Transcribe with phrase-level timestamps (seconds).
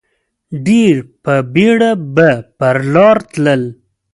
[0.65, 3.63] ډېر په بېړه به پر لار تلل.